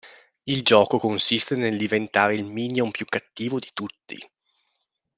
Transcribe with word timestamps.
Il 0.47 0.63
gioco 0.63 0.97
consiste 0.97 1.55
nel 1.55 1.77
diventare 1.77 2.33
il 2.33 2.43
Minion 2.43 2.89
più 2.89 3.05
cattivo 3.05 3.59
di 3.59 3.69
tutti. 3.71 4.17